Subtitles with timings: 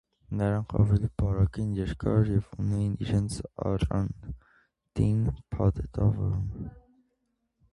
[0.37, 3.35] Նրանք ավելի բարակ են, երկար և ունեին իրենց
[3.73, 5.21] առանդին
[5.57, 6.73] փաթեթավորումը։